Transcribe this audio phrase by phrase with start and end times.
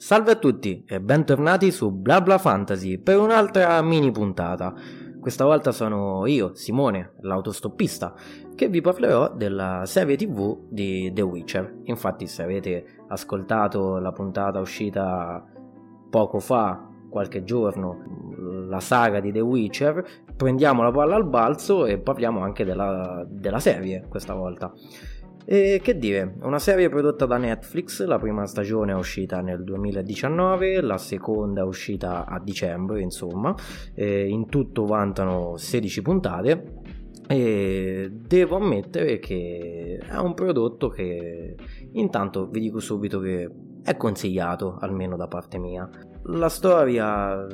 [0.00, 4.72] Salve a tutti e bentornati su BlaBla Fantasy per un'altra mini puntata.
[5.20, 8.14] Questa volta sono io, Simone, l'autostoppista,
[8.54, 11.80] che vi parlerò della serie TV di The Witcher.
[11.84, 15.44] Infatti, se avete ascoltato la puntata uscita
[16.08, 17.98] poco fa, qualche giorno,
[18.70, 20.02] la saga di The Witcher,
[20.34, 24.72] prendiamo la palla al balzo e parliamo anche della, della serie questa volta.
[25.44, 30.80] E che dire, una serie prodotta da Netflix, la prima stagione è uscita nel 2019,
[30.80, 33.54] la seconda è uscita a dicembre, insomma,
[33.94, 36.64] in tutto vantano 16 puntate
[37.26, 41.54] e devo ammettere che è un prodotto che
[41.92, 43.48] intanto vi dico subito che
[43.82, 45.88] è consigliato, almeno da parte mia.
[46.24, 47.46] La storia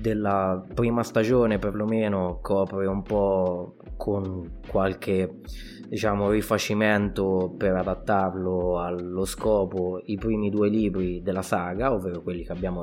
[0.00, 5.40] della prima stagione perlomeno copre un po' con qualche
[5.86, 12.52] diciamo rifacimento per adattarlo allo scopo i primi due libri della saga ovvero quelli che
[12.52, 12.82] abbiamo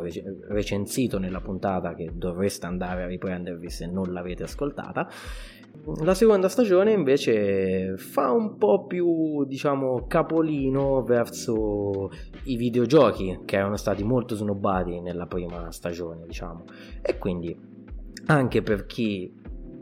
[0.49, 5.09] recensito nella puntata che dovreste andare a riprendervi se non l'avete ascoltata
[6.03, 12.09] la seconda stagione invece fa un po' più, diciamo, capolino verso
[12.45, 16.65] i videogiochi che erano stati molto snobbati nella prima stagione, diciamo.
[17.01, 17.55] E quindi
[18.25, 19.31] anche per chi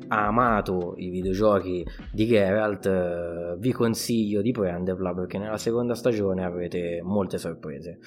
[0.08, 6.44] ha amato i videogiochi di Geralt, eh, vi consiglio di prenderla perché nella seconda stagione
[6.44, 8.00] avrete molte sorprese.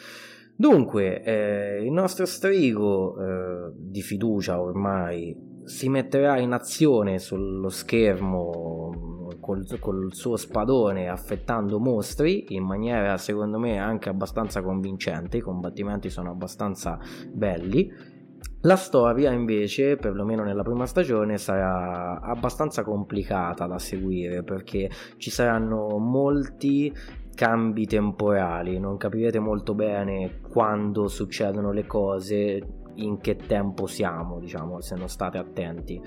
[0.54, 9.28] Dunque, eh, il nostro strigo eh, di fiducia ormai si metterà in azione sullo schermo
[9.40, 16.08] col, col, suo spadone affettando mostri in maniera secondo me anche abbastanza convincente i combattimenti
[16.08, 16.98] sono abbastanza
[17.30, 18.16] belli
[18.62, 25.96] la storia invece perlomeno nella prima stagione sarà abbastanza complicata da seguire perché ci saranno
[25.98, 26.92] molti
[27.34, 28.80] cambi temporali.
[28.80, 32.62] Non capirete molto bene quando succedono le cose
[32.98, 36.00] in che tempo siamo, diciamo, se non state attenti.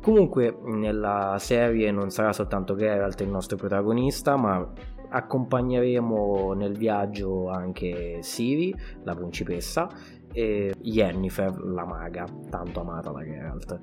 [0.00, 4.72] Comunque nella serie non sarà soltanto Geralt il nostro protagonista, ma
[5.08, 9.88] accompagneremo nel viaggio anche Siri, la principessa,
[10.32, 13.80] e Yennefer, la maga, tanto amata da Geralt.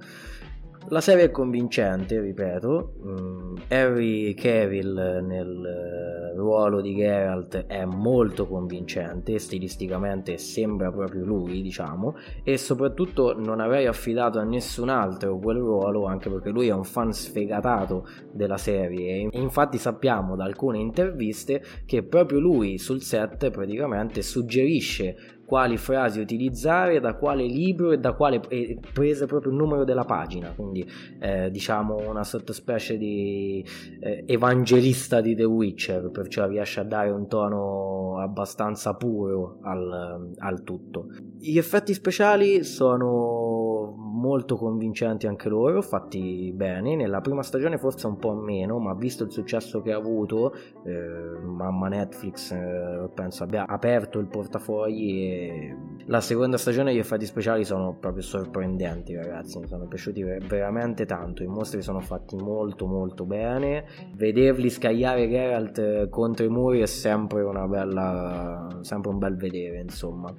[0.90, 2.94] La serie è convincente, ripeto.
[3.06, 12.16] Mm, Harry Cavill nel ruolo di Geralt è molto convincente, stilisticamente sembra proprio lui, diciamo,
[12.44, 16.84] e soprattutto non avrei affidato a nessun altro quel ruolo, anche perché lui è un
[16.84, 19.30] fan sfegatato della serie.
[19.32, 25.16] Infatti sappiamo da alcune interviste che proprio lui sul set praticamente suggerisce
[25.46, 30.06] quali frasi utilizzare, da quale libro e da quale e prese proprio il numero della
[30.06, 30.86] pagina, quindi
[31.20, 33.66] eh, diciamo una sottospecie di
[34.00, 40.64] eh, evangelista di The Witcher, perciò riesce a dare un tono abbastanza puro al, al
[40.64, 41.08] tutto.
[41.38, 43.63] Gli effetti speciali sono
[43.96, 46.96] molto convincenti anche loro, fatti bene.
[46.96, 50.54] Nella prima stagione forse un po' meno, ma visto il successo che ha avuto,
[50.86, 57.26] eh, mamma Netflix eh, penso abbia aperto il portafogli e la seconda stagione gli effetti
[57.26, 59.60] speciali sono proprio sorprendenti, ragazzi.
[59.60, 61.44] Mi sono piaciuti veramente tanto.
[61.44, 63.86] I mostri sono fatti molto molto bene.
[64.16, 70.34] Vederli scagliare Geralt contro i muri è sempre bella sempre un bel vedere, insomma.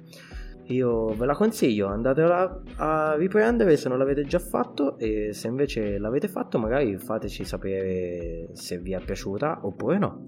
[0.67, 5.99] Io ve la consiglio, andatela a riprendere se non l'avete già fatto e se invece
[5.99, 10.23] l'avete fatto magari fateci sapere se vi è piaciuta oppure no.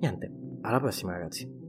[0.00, 0.32] Niente,
[0.62, 1.59] alla prossima ragazzi.